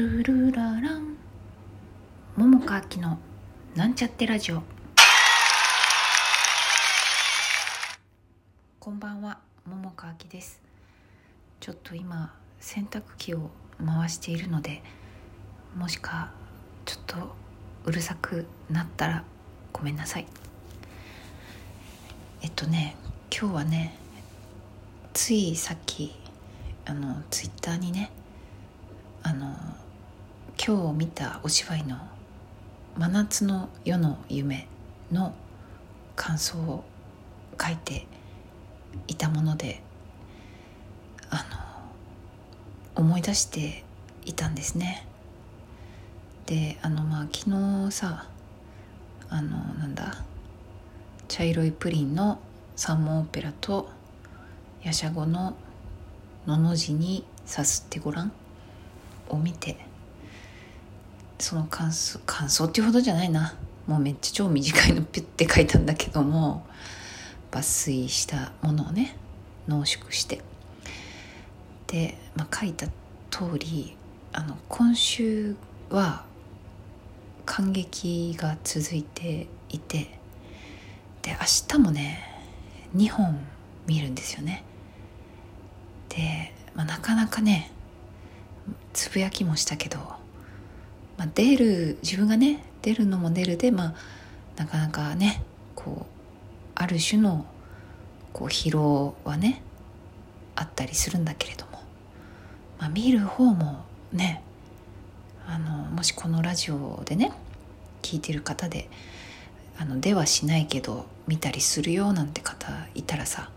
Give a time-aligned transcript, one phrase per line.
[0.00, 1.14] トゥルララン。
[2.34, 3.18] 桃佳明の
[3.76, 4.62] なんちゃってラジオ。
[8.78, 9.40] こんばんは。
[9.66, 10.62] 桃佳明です。
[11.60, 13.50] ちょっと今洗濯機を
[13.84, 14.82] 回しているので
[15.76, 16.32] もしか
[16.86, 17.34] ちょっと
[17.84, 19.24] うるさくなったら
[19.70, 20.26] ごめんなさい。
[22.40, 22.96] えっとね
[23.30, 23.98] 今日はね
[25.12, 26.16] ついさっき
[26.86, 28.10] あのツイッターにね
[29.22, 29.54] あの
[30.62, 31.96] 今日見たお芝居の
[32.94, 34.68] 「真夏の夜の夢」
[35.10, 35.32] の
[36.14, 36.84] 感想を
[37.58, 38.06] 書いて
[39.06, 39.82] いたもので
[41.30, 41.46] あ
[42.94, 43.86] の思い出して
[44.26, 45.06] いたんですね。
[46.44, 47.50] であのまあ昨
[47.88, 48.26] 日さ
[49.30, 50.24] あのなんだ
[51.26, 52.38] 茶色いプリンの
[52.76, 53.88] 三文オペラと
[54.82, 55.56] ヤシャゴの
[56.46, 58.32] 「のの字にさすってごらん」
[59.30, 59.88] を見て
[61.40, 63.54] その感想感想っていうほどじゃないな。
[63.86, 66.66] もうめっちゃ超短いのピュッて書いたんだけども
[67.50, 69.16] 抜粋したものをね
[69.66, 70.40] 濃縮して。
[71.86, 72.86] で、まあ、書いた
[73.30, 73.96] 通り
[74.32, 75.56] あの今週
[75.88, 76.24] は
[77.44, 80.20] 感激が続いていて
[81.22, 82.22] で明日もね
[82.94, 83.40] 2本
[83.86, 84.62] 見るんですよね。
[86.10, 87.72] で、まあ、なかなかね
[88.92, 89.98] つぶやきもしたけど、
[91.20, 93.94] まあ、出る自分がね出るのも出るで、まあ、
[94.56, 95.42] なかなかね
[95.74, 96.10] こう
[96.74, 97.44] ある種の
[98.32, 99.60] こう疲労はね
[100.56, 101.72] あったりするんだけれども、
[102.78, 104.42] まあ、見る方もね
[105.46, 107.34] あのもしこのラジオでね
[108.00, 108.88] 聞いてる方で
[109.78, 113.50] あのではしないけど見たりするよなんて方いたらさ、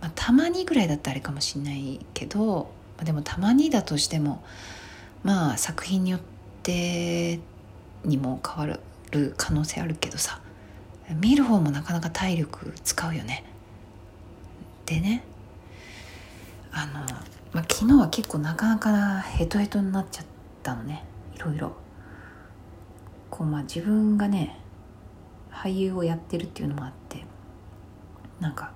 [0.00, 4.42] まあ、たまにぐらいだったらあれかもしんないけどまあ、でもたまにだとしても
[5.22, 6.35] まあ作品によって
[6.72, 8.78] にも変わ
[9.10, 10.40] る可能性あるけどさ
[11.20, 13.44] 見る方もなかなか体力使うよね。
[14.86, 15.24] でね
[16.72, 16.92] あの、
[17.52, 20.26] まあ、昨日は結構なかなかヘトヘトになっちゃっ
[20.62, 21.04] たのね
[21.34, 21.72] いろいろ。
[23.30, 24.58] こうまあ自分がね
[25.50, 27.24] 俳優をやってるっていうのもあって
[28.40, 28.72] なんか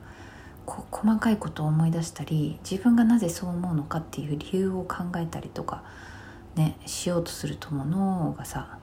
[0.66, 5.82] こう細かいことを思い出したり自分がなぜそう思うのかっていう理由を考えたりとか
[6.56, 8.78] ねしようとするとも脳がさ、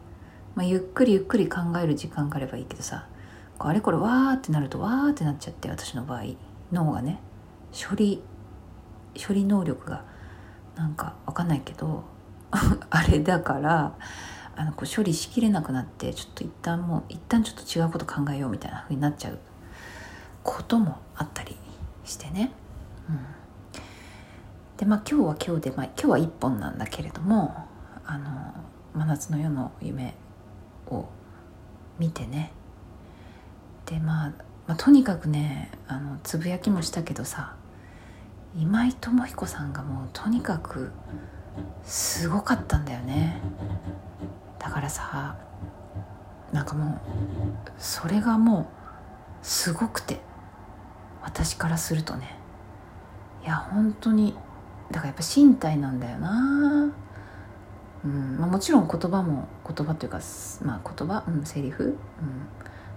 [0.55, 3.07] まあ、ゆっくりゆっくり考える時間があればいいけどさ
[3.59, 6.23] あれこれわーってなるとわーってなっちゃって私の場合
[6.71, 7.19] 脳がね
[7.71, 8.21] 処理
[9.17, 10.05] 処理能力が
[10.75, 12.03] なんかわかんないけど
[12.51, 13.95] あれだから
[14.55, 19.39] あのこう処理しきれなくなってちょっと一旦もう一旦ちょっと違うこと考えようみたいな風になっちゃう
[20.43, 21.55] こともあったり
[22.05, 22.51] してね、
[23.09, 23.19] うん、
[24.77, 27.67] でまあ今日は今日で、まあ、今日は1本なんだけれども
[28.05, 28.53] 「あの
[28.93, 30.15] 真夏の夜の夢」
[30.87, 31.05] を
[31.99, 32.51] 見てね。
[33.85, 34.31] で、まあ、
[34.67, 37.55] まあとにかくねあのつぶやきもしたけどさ
[38.55, 40.91] 今井智彦さんがもうとにかく
[41.83, 43.41] すごかったんだよね。
[44.59, 45.35] だからさ
[46.51, 46.99] なんかもう
[47.77, 48.65] それがもう
[49.41, 50.19] すごくて
[51.23, 52.37] 私からするとね。
[53.43, 54.35] いや本当に
[54.91, 56.91] だからやっぱ身体なんだよな。
[58.05, 60.19] うんまあ、もちろん言葉も言葉というか、
[60.63, 61.97] まあ、言葉、うん、セリフ、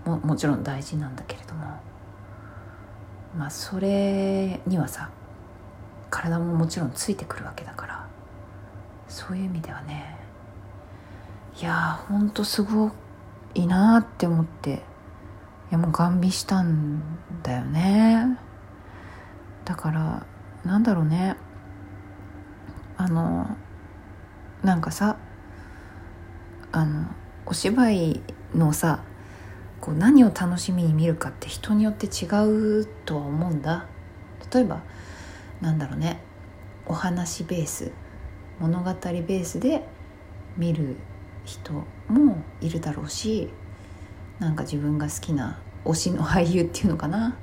[0.07, 1.81] うん、ももちろん大事なんだけれども。
[3.37, 5.11] まあそれにはさ
[6.11, 8.07] 体ももちろんついてくるわけだから。
[9.09, 10.17] そういう意味ではね。
[11.61, 12.93] いやほんとすご
[13.55, 14.83] いなって思って。
[15.71, 17.03] いやもうガン見したん
[17.43, 18.39] だよね。
[19.65, 20.27] だから
[20.65, 21.37] なんだろうね。
[23.01, 23.57] あの
[24.63, 25.17] なんかさ
[26.71, 27.07] あの
[27.47, 28.21] お芝居
[28.55, 29.03] のさ
[29.81, 32.29] こう何を楽しみに見るかって人によって違
[32.81, 33.87] うとは思うんだ。
[34.53, 34.83] 例えば
[35.63, 36.21] なんだろうね。
[36.85, 37.91] お話ベース
[38.59, 39.83] 物語ベースで
[40.59, 40.97] 見る
[41.47, 41.73] 人
[42.09, 43.49] もいるだろうし
[44.41, 47.39] なんか自分が好きな推しの俳優っていうのかな。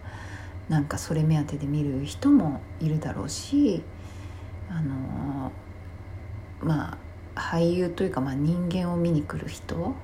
[0.70, 3.82] なんかそれ目当てで見る人もいるだろうし
[4.70, 5.52] あの
[6.62, 6.98] ま
[7.36, 9.96] あ俳優というか、まあ、人間を見に来る人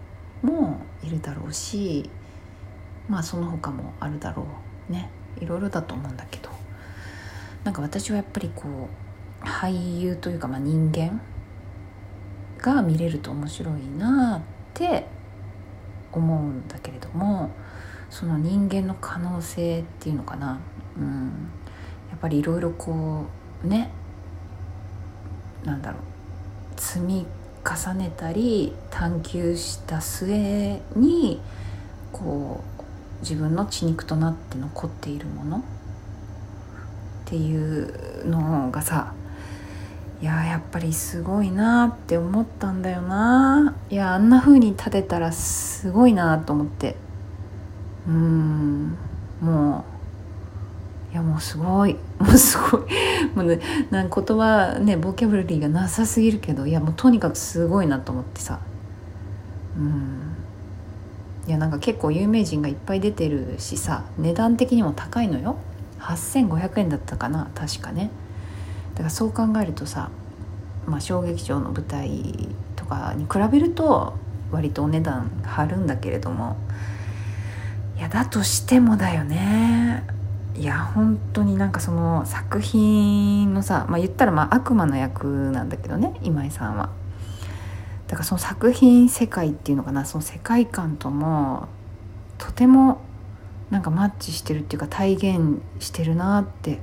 [0.41, 2.09] もいるだろうし
[3.09, 4.45] まあその他もあるだろ
[4.89, 5.09] うね。
[5.41, 6.49] いろいろだと思うんだけど。
[7.63, 8.89] なんか私はやっぱりこ
[9.41, 11.21] う俳優というか、まあ、人間
[12.59, 14.41] が見れると面白いなっ
[14.73, 15.07] て
[16.11, 17.51] 思うんだけれども
[18.09, 20.59] その人間の可能性っていうのかな、
[20.97, 21.49] うん、
[22.09, 23.25] やっぱりいろいろこ
[23.63, 23.91] うね
[25.63, 27.25] なんだろう積み
[27.65, 31.41] 重ねたり探求した末に
[32.11, 35.61] こう自分の血肉となって残っているものっ
[37.25, 39.13] ていうのがさ
[40.21, 46.95] いややっぱりすごいなって思ったんだよないやあんな風に立てたらすごいなと思って。
[48.07, 48.97] うん。
[49.41, 49.92] もう
[51.13, 51.93] いや もうすごい。
[52.19, 52.81] もうすごい。
[53.35, 53.59] もう、ね、
[53.91, 58.59] なん言葉ねボキャブラリーがなさすぎるけどいやもうとにかくすごいなと思ってさ。
[59.77, 60.33] うん。
[61.47, 65.57] いやなんか結構有名人がいっぱい出てるしさ値段的にも高いのよ。
[65.99, 68.09] 8500円だったかな確かね。
[68.95, 70.09] だからそう考えるとさ、
[70.87, 74.13] まあ、小劇場の舞台とかに比べると
[74.51, 76.57] 割とお値段張るんだけれども。
[77.97, 80.12] いやだとしてもだよね。
[80.55, 86.91] いや本当になんかその作品のさ、まあ、言ったらまあ悪魔の役なんだけどね今井さんは。
[88.07, 91.67] だからその作品世界っていうのかなその世界観とも
[92.37, 93.01] とても
[93.71, 96.79] なんかマッチしてるっていうか体現してるなって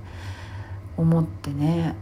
[0.97, 1.95] 思ってね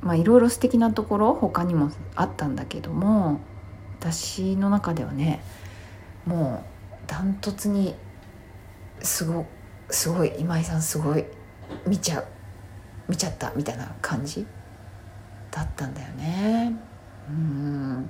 [0.00, 3.40] まあいろいろ素敵なところ他にもあったんだけども
[4.00, 5.44] 私の中ではね
[6.26, 7.94] もうダントツに
[9.00, 9.57] すごく
[9.90, 11.24] すごい今井さんすごい
[11.86, 12.26] 見ちゃう
[13.08, 14.46] 見ちゃったみたいな感じ？
[15.50, 16.76] だったんだよね。
[17.28, 18.08] うん。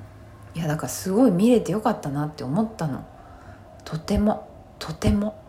[0.54, 3.06] いやだからすごい見れてよかったなって思ったの。
[3.84, 4.48] とても
[4.78, 5.40] とても。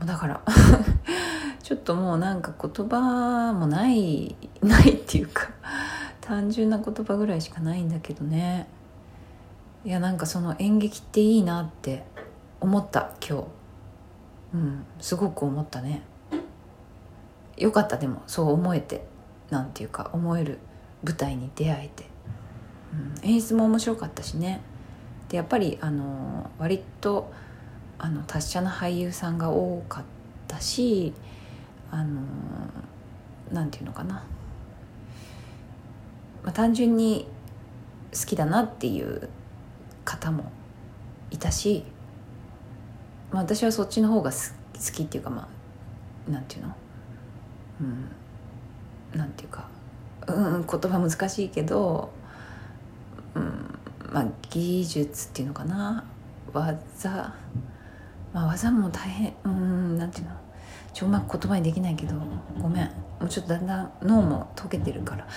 [0.00, 0.06] うん。
[0.06, 0.40] だから
[1.62, 5.50] ちょっともうなんか言葉もないないっていうか
[6.20, 8.66] 単純な言葉ぐらいしかないんだけどね。
[9.84, 12.04] いやなんかその演劇っていいなって
[12.60, 13.44] 思った今日。
[14.52, 16.02] うんすごく思ったね。
[17.56, 19.04] よかったでもそう思えて
[19.50, 20.58] なんていうか思える
[21.04, 22.04] 舞台に出会えて、
[23.22, 24.60] うん、演出も面白かったしね。
[25.28, 27.30] でやっぱりあの割と
[27.98, 30.04] あの達者な俳優さんが多かっ
[30.48, 31.12] たし
[31.90, 32.20] あの
[33.52, 34.24] なんていうのかな、
[36.42, 37.28] まあ、単純に
[38.12, 39.28] 好きだなっていう
[40.04, 40.50] 方も
[41.30, 41.84] いたし、
[43.32, 44.36] まあ、私はそっちの方が好
[44.92, 45.48] きっていうかま
[46.28, 46.74] あなんていうの？
[47.80, 49.68] うんなんていうか
[50.26, 52.10] うん言葉難しいけど、
[53.34, 53.78] うん
[54.12, 56.04] まあ、技術っていうのかな？
[56.52, 57.32] 技、
[58.32, 60.32] まあ、技も大変うんなんていうの？
[60.92, 62.14] ちょうまく言葉にできないけど
[62.60, 62.84] ごめん。
[63.20, 65.28] もうちょっとだんだん脳も溶けてるから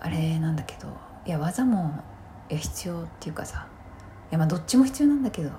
[0.00, 0.88] あれなんだけど
[1.26, 2.02] いや技も
[2.48, 3.66] いや必要っていうかさ
[4.30, 5.50] いやまあどっちも必要なんだけど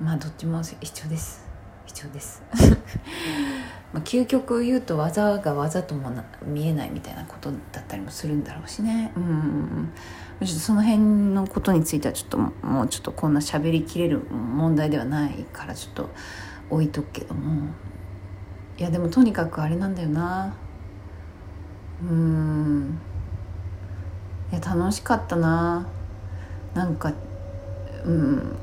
[0.00, 1.44] まあどっちも必要です。
[1.86, 2.42] 必要です。
[3.92, 6.10] まあ究極言うと技が技とも
[6.42, 9.12] 見えないみたいなことだったりもするんだろうしね。
[9.16, 9.92] うん。
[10.40, 11.00] ちょっとその辺
[11.34, 16.10] のことについてはちょっともうちょっとこんな喋りきれる問題ではないからちょっと
[16.70, 17.68] 置いとくけども。
[18.76, 20.54] いやでもとにかくあれなんだよな。
[22.02, 22.98] うん。
[24.50, 25.86] いや楽しかったな。
[26.74, 27.12] なんか
[28.04, 28.56] うん。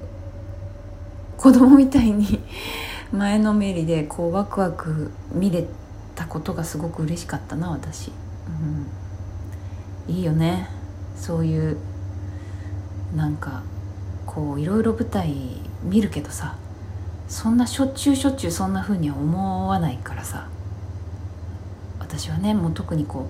[1.42, 2.40] 子供みたいに
[3.12, 5.66] 前のめりでこうワクワク見れ
[6.14, 8.12] たことがすごく嬉しかったな私、
[10.08, 10.70] うん、いいよね。
[11.16, 11.78] そういう
[13.16, 13.64] なんか
[14.28, 15.36] こういろいろ舞台
[15.84, 16.56] 見るけどさ
[17.28, 20.48] そんなしょっちゅうしょっちゅうそんな風には思わないからさ
[22.00, 23.30] 私はねもう特にこ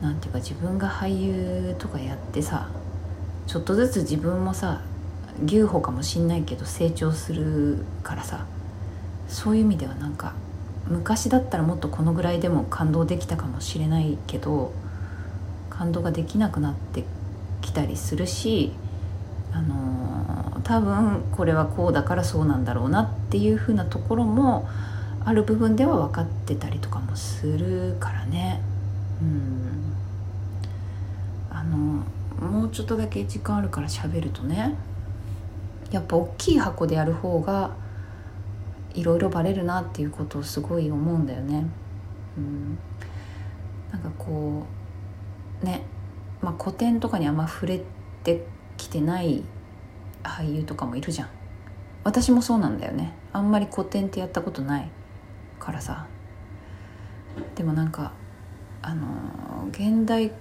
[0.00, 2.68] うなんていうか自分が俳優とかやってさ
[3.46, 4.80] ちょっとずつ自分もさ
[5.44, 8.46] 牛歩かもしんないけど成長するからさ。
[9.32, 10.34] そういう意味ではなんか
[10.88, 14.72] 昔だったらもっとこのぐらいでも感動できたかもしれないけど
[15.70, 17.04] 感動ができなくなって
[17.62, 18.72] きたりするし
[19.52, 24.68] あの多分これはこうだからそうなんだろうなっていうふうなところも
[25.24, 28.60] ある部分では分かってたりとかもするからね。
[29.20, 29.92] うん。
[31.48, 32.04] あの
[32.50, 34.74] もうちょっとだけ時間あるから喋るとね。
[35.92, 37.76] やっぱ大きい箱でやる方が
[38.94, 41.66] いろいろバレるなっていうことをすごい思うんだよね。
[42.36, 42.78] うん、
[43.92, 44.64] なんかこ
[45.62, 45.82] うね、
[46.40, 47.82] まあ、古典とかにあんま触れ
[48.24, 48.44] て
[48.76, 49.44] きてない
[50.22, 51.28] 俳優とかもいるじゃん。
[52.04, 53.14] 私もそうなんだよね。
[53.32, 54.90] あんまり古典ってやったことない
[55.60, 56.06] からさ。
[57.54, 58.12] でもなんか
[58.82, 59.06] あの
[59.70, 60.32] 現代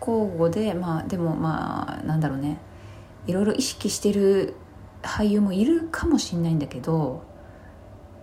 [0.00, 2.58] 交互でまあでもまあなんだろうね
[3.26, 4.54] いろいろ意識してる
[5.02, 7.24] 俳優もいるかもしんないんだけど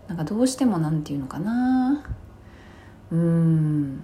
[0.07, 2.03] なんかどうしても何て言うのかな。
[3.11, 4.03] うーん。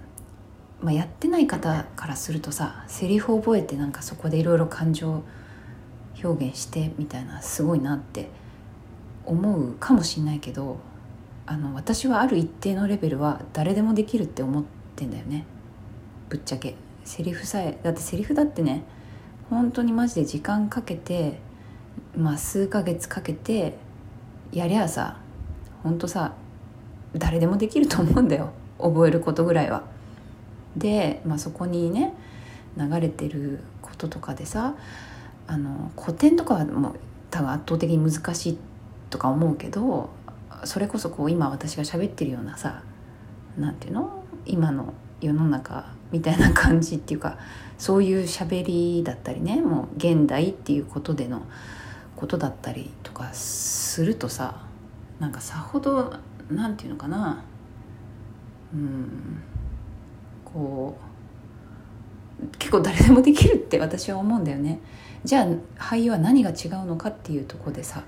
[0.82, 5.22] まあ、やってない方からするとさセリフ覚えてなんかそこでいろいろ感情
[6.22, 8.28] 表現してみたいなすごいなって
[9.24, 10.78] 思うかもしんないけど
[11.46, 14.64] あの私はある一定のレベルは誰でもできるって思っ
[14.94, 15.46] てんだよね。
[16.28, 16.74] ぶっちゃけ。
[17.04, 18.84] セリフさえだってセリフだってね
[19.50, 21.38] 本当にマジで時間かけて
[22.16, 23.76] まあ数ヶ月かけて
[24.52, 25.16] やりゃあさ
[25.82, 26.34] 本当さ
[27.14, 29.84] 誰でもできると思うんだよ覚えることぐらいは。
[30.76, 32.12] で、まあ、そこにね
[32.76, 34.74] 流れてることとかでさ
[35.46, 36.94] あの古典とかはもう
[37.30, 38.58] 多分圧倒的に難しい
[39.10, 40.10] とか思うけど
[40.64, 42.82] それこそこう今私が喋ってるようなさ
[43.56, 44.24] なんていうの？
[44.46, 47.38] 今の世の中みたいな感じっていうか
[47.78, 51.42] そういう喋りだったりねもう現代っていうことでの
[52.24, 54.62] ことだったりとかするとさ
[55.20, 56.14] なんかさほど
[56.50, 57.44] なんていうのかな
[58.72, 59.42] うん
[60.42, 60.96] こ
[62.42, 64.80] う結構誰でもできるって私は思うんだよね。
[65.22, 68.02] じゃあ俳優は何が違うのかっていうとこでさ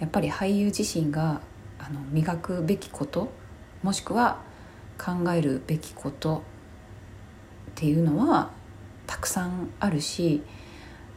[0.00, 1.42] やっぱり俳優自身が
[1.78, 3.30] あの磨くべきこと
[3.82, 4.38] もしくは
[4.98, 6.42] 考えるべきこと
[7.72, 8.50] っていうのは
[9.06, 10.42] たくさんあるし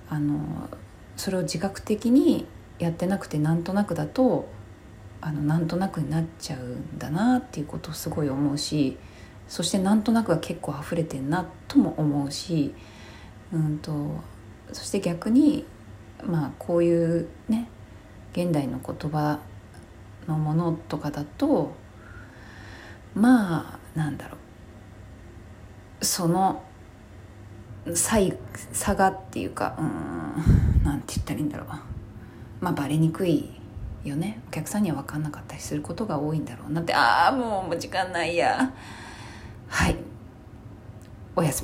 [0.09, 0.69] あの
[1.15, 2.45] それを自覚的に
[2.79, 4.47] やってなくてなんとなくだと
[5.21, 8.97] あのなんとなくになっちゃうんだなっていうことをすごい思うし
[9.47, 12.73] そしてなんとなくが結構溢れてんなとも思うし、
[13.53, 14.21] うんと、
[14.71, 15.65] そして逆に
[16.23, 17.69] まあこういうね
[18.33, 19.39] 現代の言葉
[20.27, 21.71] のものとかだと
[23.13, 24.37] まあなんだろ
[26.01, 26.05] う。
[26.05, 26.61] その
[27.93, 28.17] 差
[28.71, 30.64] 差がっていうかうん。
[30.85, 31.67] なんて言ったらいいんだろう。
[32.61, 33.49] まあバレにくい
[34.03, 34.41] よね。
[34.47, 36.93] お客さんには分かんなかったりすることが多いんだろうなって。
[36.93, 38.71] ああもう時間ないや。
[39.67, 39.95] はい。
[41.35, 41.63] おやすみ。